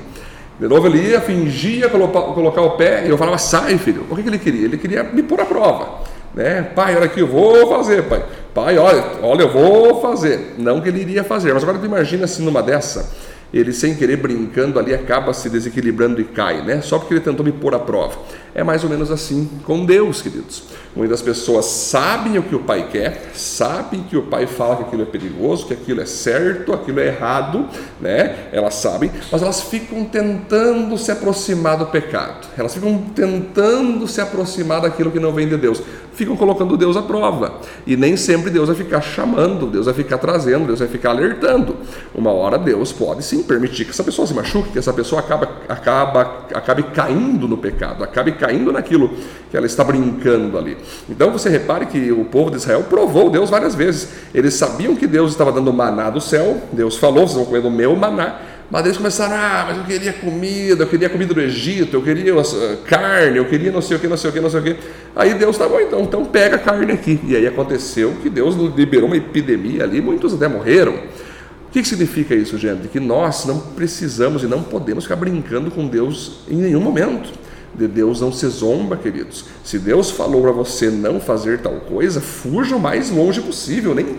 De 0.60 0.68
novo 0.68 0.86
ele 0.86 1.10
ia, 1.10 1.20
fingia 1.22 1.90
colocar 1.90 2.62
o 2.62 2.72
pé 2.72 3.08
e 3.08 3.10
eu 3.10 3.18
falava, 3.18 3.40
sai, 3.40 3.80
filho. 3.80 4.06
O 4.12 4.16
que, 4.16 4.22
que 4.22 4.30
ele 4.30 4.38
queria? 4.38 4.66
Ele 4.66 4.78
queria 4.78 5.04
me 5.04 5.24
pôr 5.24 5.42
à 5.42 5.46
prova. 5.46 6.08
Né? 6.34 6.62
Pai, 6.76 6.96
olha 6.96 7.06
aqui, 7.06 7.20
eu 7.20 7.28
vou 7.28 7.70
fazer, 7.70 8.04
pai. 8.04 8.24
Pai, 8.54 8.78
olha, 8.78 9.04
olha, 9.22 9.42
eu 9.44 9.50
vou 9.50 10.02
fazer. 10.02 10.56
Não 10.58 10.82
que 10.82 10.90
ele 10.90 11.02
iria 11.02 11.24
fazer, 11.24 11.54
mas 11.54 11.64
agora 11.64 11.78
tu 11.78 11.86
imagina 11.86 12.28
se 12.28 12.42
numa 12.42 12.62
dessa 12.62 13.10
ele 13.54 13.74
sem 13.74 13.96
querer 13.96 14.18
brincando 14.18 14.78
ali 14.78 14.94
acaba 14.94 15.34
se 15.34 15.50
desequilibrando 15.50 16.22
e 16.22 16.24
cai, 16.24 16.64
né? 16.64 16.82
Só 16.82 17.00
porque 17.00 17.16
ele 17.16 17.22
tentou 17.22 17.44
me 17.44 17.52
pôr 17.52 17.74
à 17.74 17.80
prova. 17.80 18.16
É 18.54 18.64
mais 18.64 18.84
ou 18.84 18.90
menos 18.90 19.12
assim 19.12 19.50
com 19.64 19.86
Deus, 19.86 20.22
queridos. 20.22 20.64
Muitas 20.96 21.22
pessoas 21.22 21.66
sabem 21.66 22.38
o 22.40 22.44
que 22.44 22.56
o 22.56 22.60
pai 22.60 22.88
quer, 22.92 23.32
sabem 23.36 24.02
que 24.02 24.18
o 24.18 24.24
pai 24.24 24.48
fala 24.48 24.78
que 24.78 24.84
aquilo 24.84 25.04
é 25.04 25.06
perigoso, 25.06 25.68
que 25.68 25.74
aquilo 25.74 26.02
é 26.02 26.06
certo, 26.06 26.74
aquilo 26.74 27.00
é 27.00 27.08
errado, 27.08 27.68
né? 28.02 28.48
Elas 28.52 28.74
sabem, 28.76 29.12
mas 29.32 29.42
elas 29.42 29.62
ficam 29.62 30.04
tentando 30.04 30.98
se 30.98 31.12
aproximar 31.12 31.78
do 31.78 31.86
pecado. 31.86 32.48
Elas 32.58 32.74
ficam 32.74 32.98
tentando 33.16 34.08
se 34.08 34.20
aproximar 34.20 34.82
daquilo 34.82 35.12
que 35.12 35.20
não 35.20 35.32
vem 35.32 35.48
de 35.48 35.58
Deus. 35.58 35.82
Ficam 36.14 36.36
colocando 36.36 36.76
Deus 36.76 36.98
à 36.98 37.02
prova. 37.02 37.62
E 37.86 37.96
nem 37.96 38.18
sempre 38.18 38.50
Deus 38.50 38.68
vai 38.68 38.76
ficar 38.76 39.00
chamando, 39.00 39.68
Deus 39.68 39.86
vai 39.86 39.94
ficar 39.94 40.18
trazendo, 40.18 40.66
Deus 40.66 40.80
vai 40.80 40.88
ficar 40.88 41.12
alertando. 41.12 41.78
Uma 42.14 42.32
hora 42.32 42.58
Deus 42.58 42.92
pode 42.92 43.24
sim 43.24 43.44
permitir 43.44 43.86
que 43.86 43.92
essa 43.92 44.04
pessoa 44.04 44.28
se 44.28 44.34
machuque, 44.34 44.72
que 44.72 44.80
essa 44.80 44.92
pessoa 44.92 45.22
acaba, 45.22 45.48
acaba, 45.70 46.48
acabe 46.54 46.84
caindo 46.84 47.48
no 47.48 47.58
pecado, 47.58 48.04
acabe 48.04 48.32
caindo 48.40 48.72
naquilo 48.72 49.12
que 49.52 49.58
ela 49.58 49.66
está 49.66 49.84
brincando 49.84 50.58
ali. 50.58 50.78
Então 51.10 51.32
você 51.32 51.50
repare 51.50 51.86
que 51.86 52.12
o 52.12 52.26
povo 52.26 52.50
de 52.50 52.58
Israel 52.58 52.86
provou 52.90 53.30
Deus 53.30 53.50
várias 53.50 53.76
vezes. 53.76 54.10
Eles 54.34 54.54
sabiam 54.54 54.96
que 54.96 55.06
Deus 55.06 55.32
estava 55.32 55.52
dando 55.52 55.72
maná 55.74 56.10
do 56.10 56.22
céu, 56.22 56.62
Deus 56.72 56.98
falou: 56.98 57.28
vocês 57.28 57.36
vão 57.36 57.46
comer 57.46 57.62
do 57.62 57.70
meu 57.70 57.96
maná. 57.96 58.40
Mas 58.72 58.86
eles 58.86 58.98
começaram, 58.98 59.36
ah, 59.36 59.66
mas 59.68 59.78
eu 59.78 59.84
queria 59.84 60.14
comida, 60.14 60.84
eu 60.84 60.88
queria 60.88 61.10
comida 61.10 61.34
do 61.34 61.42
Egito, 61.42 61.96
eu 61.96 62.04
queria 62.04 62.36
uh, 62.36 62.78
carne, 62.86 63.38
eu 63.38 63.46
queria 63.46 63.72
não 63.72 63.82
sei 63.82 63.98
o 63.98 64.00
que, 64.00 64.08
não 64.08 64.16
sei 64.16 64.30
o 64.30 64.34
que, 64.34 64.40
não 64.40 64.50
sei 64.50 64.60
o 64.60 64.64
que. 64.64 64.76
Aí 65.16 65.34
Deus 65.34 65.58
tá 65.58 65.68
bom, 65.68 65.80
então, 65.80 66.02
então 66.02 66.24
pega 66.24 66.58
a 66.58 66.60
carne 66.60 66.94
aqui. 66.94 67.20
E 67.24 67.36
aí 67.36 67.48
aconteceu 67.48 68.14
que 68.22 68.30
Deus 68.30 68.56
liberou 68.76 69.08
uma 69.08 69.18
epidemia 69.18 69.84
ali, 69.84 70.00
muitos 70.00 70.36
até 70.36 70.48
morreram. 70.48 70.94
O 70.94 71.72
que 71.72 71.84
significa 71.84 72.36
isso, 72.36 72.60
gente? 72.60 72.88
Que 72.88 73.00
nós 73.00 73.46
não 73.46 73.60
precisamos 73.60 74.44
e 74.44 74.48
não 74.48 74.62
podemos 74.62 75.04
ficar 75.04 75.16
brincando 75.16 75.72
com 75.72 75.88
Deus 75.88 76.42
em 76.48 76.56
nenhum 76.56 76.80
momento. 76.80 77.32
De 77.74 77.88
Deus 77.88 78.20
não 78.20 78.32
se 78.32 78.48
zomba, 78.48 78.98
queridos. 78.98 79.46
Se 79.64 79.80
Deus 79.80 80.12
falou 80.12 80.42
para 80.42 80.52
você 80.52 80.90
não 80.90 81.20
fazer 81.20 81.60
tal 81.60 81.76
coisa, 81.82 82.20
fuja 82.20 82.76
o 82.76 82.80
mais 82.80 83.10
longe 83.10 83.42
possível, 83.42 83.94
nem 83.96 84.18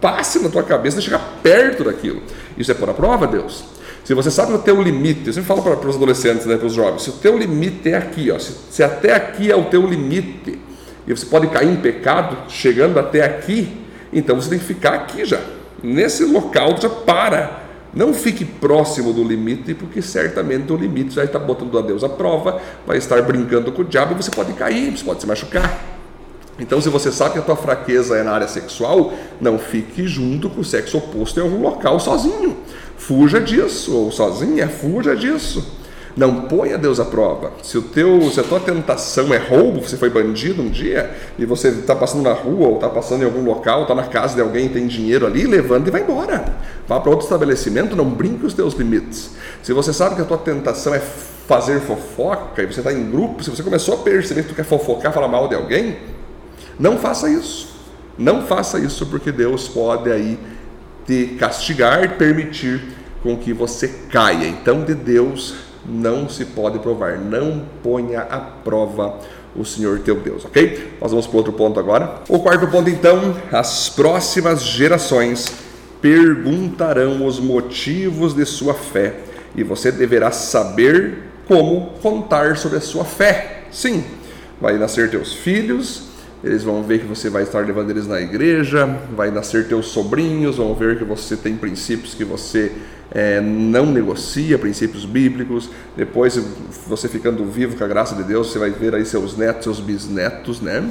passe 0.00 0.40
na 0.40 0.48
tua 0.48 0.62
cabeça 0.62 0.98
de 0.98 1.04
chegar 1.04 1.38
perto 1.42 1.84
daquilo. 1.84 2.22
Isso 2.56 2.70
é 2.70 2.74
por 2.74 2.88
a 2.88 2.94
prova, 2.94 3.26
Deus. 3.26 3.64
Se 4.04 4.14
você 4.14 4.30
sabe 4.30 4.52
o 4.52 4.58
teu 4.58 4.82
limite, 4.82 5.28
eu 5.28 5.32
sempre 5.32 5.46
falo 5.46 5.62
para, 5.62 5.88
os 5.88 5.96
adolescentes, 5.96 6.44
né, 6.44 6.56
para 6.56 6.66
os 6.66 6.72
jovens, 6.72 7.02
se 7.02 7.10
o 7.10 7.14
teu 7.14 7.38
limite 7.38 7.88
é 7.88 7.96
aqui, 7.96 8.30
ó, 8.32 8.38
se, 8.38 8.52
se 8.68 8.82
até 8.82 9.14
aqui 9.14 9.50
é 9.50 9.54
o 9.54 9.66
teu 9.66 9.86
limite, 9.86 10.58
e 11.06 11.14
você 11.14 11.26
pode 11.26 11.46
cair 11.48 11.68
em 11.68 11.76
pecado 11.76 12.36
chegando 12.48 12.98
até 12.98 13.24
aqui, 13.24 13.80
então 14.12 14.34
você 14.34 14.50
tem 14.50 14.58
que 14.58 14.64
ficar 14.64 14.94
aqui 14.94 15.24
já. 15.24 15.40
Nesse 15.82 16.24
local 16.24 16.76
já 16.80 16.88
para 16.88 17.61
não 17.94 18.14
fique 18.14 18.44
próximo 18.44 19.12
do 19.12 19.22
limite, 19.22 19.74
porque 19.74 20.00
certamente 20.00 20.72
o 20.72 20.76
limite 20.76 21.14
vai 21.14 21.26
estar 21.26 21.38
botando 21.38 21.78
a 21.78 21.82
Deus 21.82 22.02
à 22.02 22.08
prova, 22.08 22.60
vai 22.86 22.96
estar 22.96 23.20
brincando 23.22 23.70
com 23.70 23.82
o 23.82 23.84
diabo 23.84 24.12
e 24.12 24.22
você 24.22 24.30
pode 24.30 24.52
cair, 24.54 24.96
você 24.96 25.04
pode 25.04 25.20
se 25.20 25.26
machucar. 25.26 25.92
Então, 26.58 26.80
se 26.80 26.88
você 26.88 27.10
sabe 27.10 27.34
que 27.34 27.38
a 27.38 27.42
tua 27.42 27.56
fraqueza 27.56 28.16
é 28.16 28.22
na 28.22 28.32
área 28.32 28.48
sexual, 28.48 29.12
não 29.40 29.58
fique 29.58 30.06
junto 30.06 30.48
com 30.48 30.60
o 30.60 30.64
sexo 30.64 30.98
oposto 30.98 31.38
em 31.40 31.42
algum 31.42 31.60
local 31.60 31.98
sozinho. 31.98 32.56
Fuja 32.96 33.40
disso, 33.40 33.94
ou 33.94 34.12
sozinha, 34.12 34.68
fuja 34.68 35.16
disso. 35.16 35.81
Não 36.14 36.42
ponha 36.42 36.76
Deus 36.76 37.00
à 37.00 37.04
prova. 37.04 37.52
Se, 37.62 37.78
o 37.78 37.82
teu, 37.82 38.30
se 38.30 38.38
a 38.38 38.42
tua 38.42 38.60
tentação 38.60 39.32
é 39.32 39.38
roubo, 39.38 39.80
você 39.80 39.96
foi 39.96 40.10
bandido 40.10 40.60
um 40.60 40.68
dia, 40.68 41.10
e 41.38 41.46
você 41.46 41.68
está 41.68 41.96
passando 41.96 42.22
na 42.22 42.32
rua, 42.32 42.68
ou 42.68 42.74
está 42.74 42.88
passando 42.88 43.22
em 43.22 43.24
algum 43.24 43.42
local, 43.42 43.82
está 43.82 43.94
na 43.94 44.04
casa 44.04 44.34
de 44.34 44.42
alguém 44.42 44.68
tem 44.68 44.86
dinheiro 44.86 45.26
ali, 45.26 45.46
levanta 45.46 45.88
e 45.88 45.90
vai 45.90 46.02
embora. 46.02 46.44
Vá 46.86 47.00
para 47.00 47.10
outro 47.10 47.24
estabelecimento, 47.24 47.96
não 47.96 48.04
brinque 48.04 48.44
os 48.44 48.52
teus 48.52 48.74
limites. 48.74 49.30
Se 49.62 49.72
você 49.72 49.92
sabe 49.92 50.16
que 50.16 50.20
a 50.20 50.24
tua 50.26 50.38
tentação 50.38 50.94
é 50.94 51.00
fazer 51.00 51.80
fofoca, 51.80 52.62
e 52.62 52.66
você 52.66 52.80
está 52.80 52.92
em 52.92 53.10
grupo, 53.10 53.42
se 53.42 53.48
você 53.48 53.62
começou 53.62 53.94
a 53.94 53.98
perceber 53.98 54.42
que 54.42 54.50
tu 54.50 54.54
quer 54.54 54.64
fofocar, 54.64 55.12
falar 55.12 55.28
mal 55.28 55.48
de 55.48 55.54
alguém, 55.54 55.96
não 56.78 56.98
faça 56.98 57.30
isso. 57.30 57.72
Não 58.18 58.42
faça 58.42 58.78
isso, 58.78 59.06
porque 59.06 59.32
Deus 59.32 59.66
pode 59.66 60.12
aí 60.12 60.38
te 61.06 61.36
castigar, 61.38 62.16
permitir 62.18 62.82
com 63.22 63.36
que 63.36 63.52
você 63.52 63.88
caia. 64.10 64.46
Então, 64.46 64.84
de 64.84 64.94
Deus 64.94 65.71
não 65.86 66.28
se 66.28 66.44
pode 66.44 66.78
provar. 66.78 67.18
Não 67.18 67.62
ponha 67.82 68.20
à 68.20 68.38
prova 68.38 69.18
o 69.54 69.64
Senhor 69.64 70.00
teu 70.00 70.16
Deus, 70.16 70.44
ok? 70.44 70.94
Nós 71.00 71.10
vamos 71.10 71.26
para 71.26 71.36
outro 71.36 71.52
ponto 71.52 71.78
agora. 71.78 72.20
O 72.28 72.38
quarto 72.38 72.66
ponto, 72.68 72.88
então, 72.88 73.36
as 73.50 73.88
próximas 73.88 74.62
gerações 74.62 75.52
perguntarão 76.00 77.26
os 77.26 77.38
motivos 77.38 78.34
de 78.34 78.44
sua 78.44 78.74
fé 78.74 79.20
e 79.54 79.62
você 79.62 79.92
deverá 79.92 80.30
saber 80.30 81.18
como 81.46 81.92
contar 82.02 82.56
sobre 82.56 82.78
a 82.78 82.80
sua 82.80 83.04
fé. 83.04 83.64
Sim, 83.70 84.04
vai 84.60 84.78
nascer 84.78 85.10
teus 85.10 85.32
filhos, 85.34 86.11
eles 86.42 86.64
vão 86.64 86.82
ver 86.82 87.00
que 87.00 87.06
você 87.06 87.30
vai 87.30 87.44
estar 87.44 87.60
levando 87.60 87.90
eles 87.90 88.06
na 88.06 88.20
igreja, 88.20 88.86
vai 89.14 89.30
nascer 89.30 89.68
teus 89.68 89.86
sobrinhos, 89.86 90.56
vão 90.56 90.74
ver 90.74 90.98
que 90.98 91.04
você 91.04 91.36
tem 91.36 91.56
princípios 91.56 92.14
que 92.14 92.24
você 92.24 92.72
é, 93.12 93.40
não 93.40 93.86
negocia 93.86 94.58
princípios 94.58 95.04
bíblicos. 95.04 95.70
Depois, 95.96 96.36
você 96.86 97.08
ficando 97.08 97.44
vivo 97.44 97.76
com 97.76 97.84
a 97.84 97.88
graça 97.88 98.16
de 98.16 98.24
Deus, 98.24 98.50
você 98.50 98.58
vai 98.58 98.70
ver 98.70 98.94
aí 98.94 99.04
seus 99.04 99.36
netos, 99.36 99.64
seus 99.64 99.80
bisnetos, 99.80 100.60
né? 100.60 100.84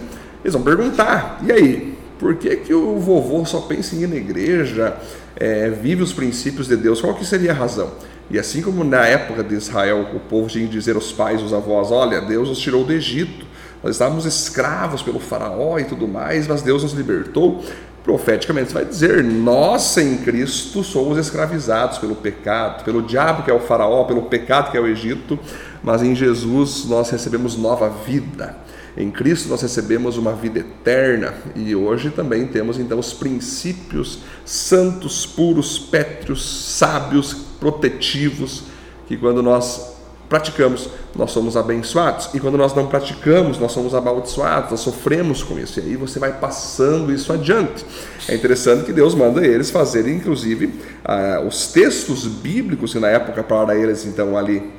Eles 0.43 0.53
vão 0.53 0.63
perguntar: 0.63 1.41
e 1.45 1.51
aí? 1.51 2.01
Por 2.17 2.35
que, 2.35 2.55
que 2.57 2.71
o 2.71 2.99
vovô 2.99 3.43
só 3.45 3.61
pensa 3.61 3.95
em 3.95 4.03
ir 4.03 4.07
na 4.07 4.15
igreja, 4.15 4.95
é, 5.35 5.69
vive 5.69 6.03
os 6.03 6.13
princípios 6.13 6.67
de 6.67 6.77
Deus? 6.77 7.01
Qual 7.01 7.15
que 7.15 7.25
seria 7.25 7.49
a 7.49 7.55
razão? 7.55 7.91
E 8.29 8.37
assim 8.37 8.61
como 8.61 8.83
na 8.83 9.07
época 9.07 9.43
de 9.43 9.55
Israel, 9.55 10.07
o 10.13 10.19
povo 10.19 10.47
tinha 10.47 10.63
que 10.67 10.71
dizer 10.71 10.95
aos 10.95 11.11
pais, 11.11 11.41
aos 11.41 11.51
avós: 11.51 11.89
olha, 11.89 12.21
Deus 12.21 12.47
nos 12.47 12.59
tirou 12.59 12.83
do 12.83 12.93
Egito, 12.93 13.45
nós 13.83 13.93
estávamos 13.93 14.25
escravos 14.25 15.01
pelo 15.01 15.19
Faraó 15.19 15.79
e 15.79 15.85
tudo 15.85 16.07
mais, 16.07 16.47
mas 16.47 16.61
Deus 16.61 16.83
nos 16.83 16.93
libertou 16.93 17.63
profeticamente 18.03 18.69
você 18.69 18.73
vai 18.73 18.85
dizer: 18.85 19.23
nós 19.23 19.97
em 19.97 20.17
Cristo 20.17 20.83
somos 20.83 21.17
escravizados 21.17 21.97
pelo 21.97 22.15
pecado, 22.15 22.83
pelo 22.83 23.01
diabo 23.01 23.43
que 23.43 23.51
é 23.51 23.53
o 23.53 23.59
Faraó, 23.59 24.03
pelo 24.05 24.23
pecado 24.23 24.71
que 24.71 24.77
é 24.77 24.81
o 24.81 24.87
Egito, 24.87 25.39
mas 25.83 26.01
em 26.01 26.15
Jesus 26.15 26.85
nós 26.85 27.09
recebemos 27.09 27.57
nova 27.57 27.89
vida. 27.89 28.55
Em 28.97 29.09
Cristo 29.09 29.47
nós 29.47 29.61
recebemos 29.61 30.17
uma 30.17 30.33
vida 30.33 30.59
eterna 30.59 31.33
e 31.55 31.73
hoje 31.73 32.09
também 32.09 32.45
temos 32.45 32.77
então 32.77 32.99
os 32.99 33.13
princípios 33.13 34.19
santos, 34.43 35.25
puros, 35.25 35.79
pétreos, 35.79 36.75
sábios, 36.77 37.33
protetivos, 37.57 38.63
que 39.07 39.15
quando 39.15 39.41
nós 39.41 39.90
praticamos, 40.31 40.87
nós 41.13 41.31
somos 41.31 41.57
abençoados. 41.57 42.29
E 42.33 42.39
quando 42.39 42.57
nós 42.57 42.73
não 42.73 42.87
praticamos, 42.87 43.59
nós 43.59 43.73
somos 43.73 43.93
amaldiçoados, 43.93 44.71
nós 44.71 44.79
sofremos 44.79 45.43
com 45.43 45.59
isso. 45.59 45.81
E 45.81 45.83
aí 45.83 45.95
você 45.97 46.19
vai 46.19 46.31
passando 46.31 47.11
isso 47.11 47.33
adiante. 47.33 47.85
É 48.29 48.33
interessante 48.33 48.85
que 48.85 48.93
Deus 48.93 49.13
manda 49.13 49.45
eles 49.45 49.69
fazerem, 49.69 50.15
inclusive, 50.15 50.73
ah, 51.03 51.43
os 51.45 51.67
textos 51.73 52.25
bíblicos, 52.25 52.93
que 52.93 52.99
na 52.99 53.09
época 53.09 53.43
para 53.43 53.75
eles, 53.75 54.05
então, 54.05 54.37
ali 54.37 54.71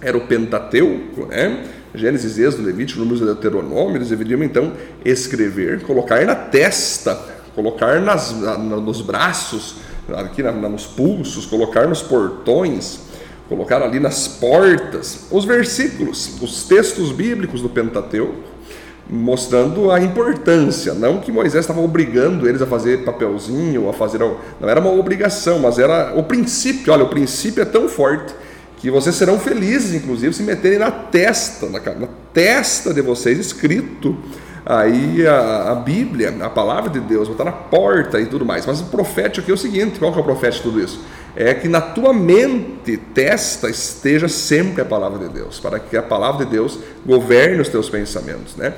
era 0.00 0.16
o 0.16 0.22
Pentateuco, 0.22 1.26
né? 1.26 1.66
Gênesis, 1.94 2.38
Êxodo, 2.38 2.62
Levítico, 2.62 3.00
Números 3.00 3.20
e 3.20 3.24
Deuteronômio, 3.26 3.96
eles 3.96 4.08
deveriam 4.08 4.42
então 4.42 4.72
escrever, 5.04 5.82
colocar 5.82 6.24
na 6.24 6.34
testa, 6.34 7.14
colocar 7.54 8.00
nas, 8.00 8.32
nos 8.32 9.02
braços, 9.02 9.76
aqui 10.16 10.42
nos 10.42 10.86
pulsos, 10.86 11.44
colocar 11.44 11.86
nos 11.86 12.00
portões, 12.00 13.00
colocar 13.48 13.82
ali 13.82 13.98
nas 13.98 14.28
portas 14.28 15.26
os 15.30 15.44
versículos, 15.44 16.30
os 16.40 16.64
textos 16.64 17.10
bíblicos 17.12 17.62
do 17.62 17.68
Pentateuco, 17.68 18.34
mostrando 19.10 19.90
a 19.90 19.98
importância, 20.00 20.92
não 20.92 21.18
que 21.18 21.32
Moisés 21.32 21.64
estava 21.64 21.80
obrigando 21.80 22.46
eles 22.46 22.60
a 22.60 22.66
fazer 22.66 23.04
papelzinho, 23.04 23.88
a 23.88 23.92
fazer, 23.92 24.18
não 24.18 24.68
era 24.68 24.78
uma 24.78 24.90
obrigação, 24.90 25.58
mas 25.58 25.78
era 25.78 26.12
o 26.14 26.22
princípio. 26.22 26.92
Olha, 26.92 27.04
o 27.04 27.08
princípio 27.08 27.62
é 27.62 27.64
tão 27.64 27.88
forte 27.88 28.34
que 28.76 28.90
vocês 28.90 29.16
serão 29.16 29.38
felizes, 29.38 29.94
inclusive, 29.94 30.34
se 30.34 30.42
meterem 30.42 30.78
na 30.78 30.90
testa, 30.90 31.66
na, 31.66 31.80
na 31.80 32.08
testa 32.32 32.92
de 32.92 33.00
vocês 33.00 33.38
escrito 33.38 34.16
aí 34.64 35.26
a, 35.26 35.72
a, 35.72 35.74
Bíblia, 35.74 36.36
a 36.42 36.50
palavra 36.50 36.90
de 36.90 37.00
Deus, 37.00 37.26
botar 37.28 37.44
na 37.44 37.52
porta 37.52 38.20
e 38.20 38.26
tudo 38.26 38.44
mais. 38.44 38.66
Mas 38.66 38.80
o 38.80 38.84
profético 38.84 39.40
aqui 39.40 39.50
é 39.50 39.54
o 39.54 39.58
seguinte: 39.58 39.98
qual 39.98 40.12
que 40.12 40.18
é 40.18 40.20
o 40.20 40.24
profético 40.24 40.68
de 40.68 40.74
tudo 40.74 40.84
isso? 40.84 41.00
É 41.40 41.54
que 41.54 41.68
na 41.68 41.80
tua 41.80 42.12
mente 42.12 42.96
testa 42.96 43.70
esteja 43.70 44.26
sempre 44.26 44.82
a 44.82 44.84
palavra 44.84 45.20
de 45.20 45.32
Deus, 45.32 45.60
para 45.60 45.78
que 45.78 45.96
a 45.96 46.02
palavra 46.02 46.44
de 46.44 46.50
Deus 46.50 46.80
governe 47.06 47.60
os 47.60 47.68
teus 47.68 47.88
pensamentos, 47.88 48.56
né? 48.56 48.74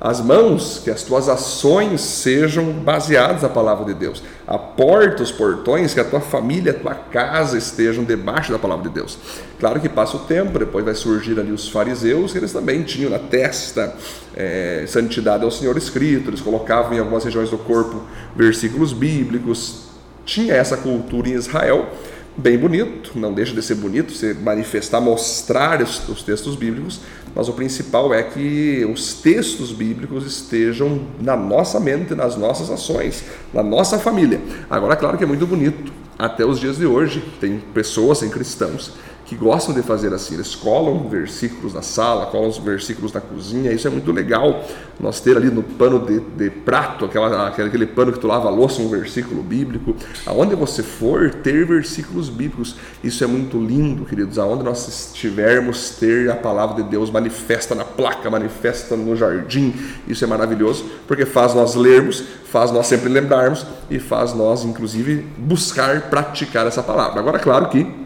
as 0.00 0.20
mãos, 0.20 0.80
que 0.84 0.90
as 0.90 1.02
tuas 1.02 1.28
ações 1.28 2.00
sejam 2.00 2.70
baseadas 2.70 3.42
na 3.42 3.48
palavra 3.48 3.86
de 3.86 3.94
Deus. 3.94 4.22
A 4.46 4.56
porta, 4.56 5.24
os 5.24 5.32
portões, 5.32 5.94
que 5.94 5.98
a 5.98 6.04
tua 6.04 6.20
família, 6.20 6.70
a 6.72 6.74
tua 6.74 6.94
casa 6.94 7.58
estejam 7.58 8.04
debaixo 8.04 8.52
da 8.52 8.58
palavra 8.58 8.88
de 8.88 8.94
Deus. 8.94 9.18
Claro 9.58 9.80
que 9.80 9.88
passa 9.88 10.16
o 10.16 10.20
tempo, 10.20 10.56
depois 10.58 10.84
vai 10.84 10.94
surgir 10.94 11.40
ali 11.40 11.50
os 11.50 11.68
fariseus, 11.68 12.32
que 12.32 12.38
eles 12.38 12.52
também 12.52 12.82
tinham 12.82 13.10
na 13.10 13.18
testa 13.18 13.92
é, 14.36 14.84
santidade 14.86 15.42
ao 15.42 15.50
Senhor 15.50 15.76
escrito, 15.76 16.30
eles 16.30 16.40
colocavam 16.40 16.92
em 16.92 17.00
algumas 17.00 17.24
regiões 17.24 17.50
do 17.50 17.58
corpo 17.58 18.02
versículos 18.36 18.92
bíblicos. 18.92 19.83
Tinha 20.24 20.54
essa 20.54 20.76
cultura 20.76 21.28
em 21.28 21.32
Israel, 21.32 21.88
bem 22.36 22.58
bonito, 22.58 23.12
não 23.14 23.32
deixa 23.32 23.54
de 23.54 23.62
ser 23.62 23.76
bonito, 23.76 24.12
você 24.12 24.34
manifestar, 24.34 25.00
mostrar 25.00 25.82
os, 25.82 26.08
os, 26.08 26.22
textos 26.22 26.56
bíblicos, 26.56 27.00
mas 27.34 27.48
o 27.48 27.52
principal 27.52 28.12
é 28.12 28.22
que 28.22 28.88
os 28.92 29.14
textos 29.14 29.70
bíblicos 29.70 30.26
estejam 30.26 31.02
na 31.20 31.36
nossa 31.36 31.78
mente, 31.78 32.14
nas 32.14 32.36
nossas 32.36 32.70
ações, 32.70 33.24
na 33.52 33.62
nossa 33.62 33.98
família. 33.98 34.40
Agora, 34.68 34.96
claro 34.96 35.18
que 35.18 35.24
é 35.24 35.26
muito 35.26 35.46
bonito, 35.46 35.92
até 36.18 36.44
os 36.44 36.58
dias 36.58 36.78
de 36.78 36.86
hoje, 36.86 37.22
tem 37.40 37.58
pessoas, 37.72 38.20
tem 38.20 38.28
cristãos, 38.28 38.92
que 39.24 39.34
gostam 39.34 39.74
de 39.74 39.82
fazer 39.82 40.12
assim. 40.12 40.34
Eles 40.34 40.54
colam 40.54 41.08
versículos 41.08 41.72
na 41.72 41.82
sala, 41.82 42.26
colam 42.26 42.48
os 42.48 42.58
versículos 42.58 43.12
na 43.12 43.20
cozinha. 43.20 43.72
Isso 43.72 43.86
é 43.86 43.90
muito 43.90 44.12
legal. 44.12 44.62
Nós 45.00 45.20
ter 45.20 45.36
ali 45.36 45.50
no 45.50 45.62
pano 45.62 45.98
de, 45.98 46.20
de 46.20 46.50
prato, 46.50 47.06
aquela, 47.06 47.48
aquele 47.48 47.86
pano 47.86 48.12
que 48.12 48.18
tu 48.18 48.26
lava 48.26 48.48
a 48.48 48.50
louça, 48.50 48.82
um 48.82 48.88
versículo 48.88 49.42
bíblico. 49.42 49.96
Aonde 50.26 50.54
você 50.54 50.82
for, 50.82 51.30
ter 51.30 51.64
versículos 51.64 52.28
bíblicos. 52.28 52.76
Isso 53.02 53.24
é 53.24 53.26
muito 53.26 53.58
lindo, 53.58 54.04
queridos. 54.04 54.38
Aonde 54.38 54.62
nós 54.62 54.86
estivermos, 54.86 55.90
ter 55.90 56.30
a 56.30 56.36
palavra 56.36 56.82
de 56.82 56.88
Deus 56.88 57.10
manifesta 57.10 57.74
na 57.74 57.84
placa, 57.84 58.30
manifesta 58.30 58.94
no 58.94 59.16
jardim. 59.16 59.74
Isso 60.06 60.22
é 60.22 60.26
maravilhoso, 60.26 60.84
porque 61.08 61.24
faz 61.24 61.54
nós 61.54 61.74
lermos, 61.74 62.22
faz 62.44 62.70
nós 62.70 62.86
sempre 62.86 63.08
lembrarmos 63.08 63.66
e 63.90 63.98
faz 63.98 64.34
nós, 64.34 64.64
inclusive, 64.64 65.26
buscar 65.38 66.02
praticar 66.02 66.66
essa 66.66 66.82
palavra. 66.82 67.20
Agora, 67.20 67.38
claro 67.38 67.68
que 67.68 68.03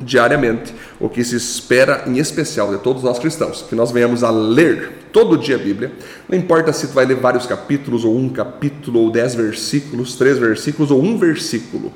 diariamente, 0.00 0.74
o 0.98 1.08
que 1.08 1.22
se 1.22 1.36
espera 1.36 2.04
em 2.06 2.18
especial 2.18 2.70
de 2.74 2.82
todos 2.82 3.02
nós 3.02 3.18
cristãos, 3.18 3.62
que 3.68 3.74
nós 3.74 3.90
venhamos 3.90 4.24
a 4.24 4.30
ler 4.30 4.92
todo 5.12 5.36
dia 5.36 5.56
a 5.56 5.58
Bíblia, 5.58 5.92
não 6.28 6.38
importa 6.38 6.72
se 6.72 6.88
tu 6.88 6.94
vai 6.94 7.04
ler 7.04 7.16
vários 7.16 7.46
capítulos, 7.46 8.04
ou 8.04 8.16
um 8.16 8.28
capítulo, 8.28 9.00
ou 9.00 9.10
dez 9.10 9.34
versículos, 9.34 10.14
três 10.14 10.38
versículos, 10.38 10.90
ou 10.90 11.02
um 11.02 11.18
versículo, 11.18 11.92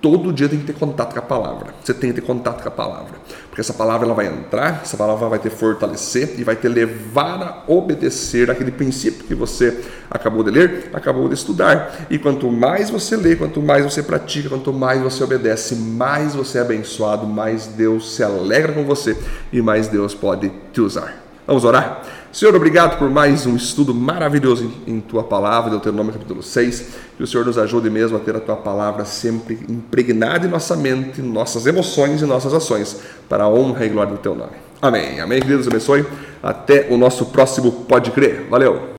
todo 0.00 0.32
dia 0.32 0.48
tem 0.48 0.58
que 0.58 0.66
ter 0.66 0.74
contato 0.74 1.12
com 1.12 1.18
a 1.18 1.22
palavra. 1.22 1.74
Você 1.82 1.92
tem 1.92 2.10
que 2.10 2.20
ter 2.20 2.26
contato 2.26 2.62
com 2.62 2.68
a 2.68 2.72
palavra. 2.72 3.14
Porque 3.48 3.60
essa 3.60 3.74
palavra 3.74 4.06
ela 4.06 4.14
vai 4.14 4.26
entrar, 4.26 4.80
essa 4.82 4.96
palavra 4.96 5.28
vai 5.28 5.38
te 5.38 5.50
fortalecer 5.50 6.34
e 6.38 6.44
vai 6.44 6.56
te 6.56 6.68
levar 6.68 7.42
a 7.42 7.72
obedecer 7.72 8.50
aquele 8.50 8.70
princípio 8.70 9.24
que 9.24 9.34
você 9.34 9.82
acabou 10.10 10.42
de 10.42 10.50
ler, 10.50 10.90
acabou 10.92 11.28
de 11.28 11.34
estudar. 11.34 12.06
E 12.08 12.18
quanto 12.18 12.50
mais 12.50 12.90
você 12.90 13.16
lê, 13.16 13.36
quanto 13.36 13.60
mais 13.60 13.84
você 13.84 14.02
pratica, 14.02 14.48
quanto 14.48 14.72
mais 14.72 15.02
você 15.02 15.24
obedece, 15.24 15.74
mais 15.74 16.34
você 16.34 16.58
é 16.58 16.60
abençoado, 16.60 17.26
mais 17.26 17.66
Deus 17.66 18.14
se 18.14 18.22
alegra 18.22 18.72
com 18.72 18.84
você 18.84 19.16
e 19.52 19.60
mais 19.60 19.88
Deus 19.88 20.14
pode 20.14 20.52
te 20.72 20.80
usar. 20.80 21.27
Vamos 21.48 21.64
orar? 21.64 22.02
Senhor, 22.30 22.54
obrigado 22.54 22.98
por 22.98 23.08
mais 23.08 23.46
um 23.46 23.56
estudo 23.56 23.94
maravilhoso 23.94 24.70
em, 24.86 25.00
tua 25.00 25.24
palavra, 25.24 25.70
Deuteronômio 25.70 26.12
capítulo 26.12 26.42
6. 26.42 26.88
Que 27.16 27.22
o 27.22 27.26
Senhor 27.26 27.46
nos 27.46 27.56
ajude 27.56 27.88
mesmo 27.88 28.18
a 28.18 28.20
ter 28.20 28.36
a 28.36 28.40
tua 28.40 28.54
palavra 28.54 29.06
sempre 29.06 29.58
impregnada 29.66 30.46
em 30.46 30.50
nossa 30.50 30.76
mente, 30.76 31.22
nossas 31.22 31.64
emoções 31.64 32.20
e 32.20 32.26
nossas 32.26 32.52
ações, 32.52 33.00
para 33.30 33.44
a 33.44 33.48
honra 33.48 33.86
e 33.86 33.88
glória 33.88 34.12
do 34.12 34.18
teu 34.18 34.34
nome. 34.34 34.52
Amém. 34.82 35.20
Amém, 35.20 35.40
queridos, 35.40 35.66
abençoe. 35.66 36.04
Até 36.42 36.86
o 36.90 36.98
nosso 36.98 37.24
próximo 37.24 37.72
Pode 37.72 38.10
Crer. 38.10 38.46
Valeu! 38.50 38.96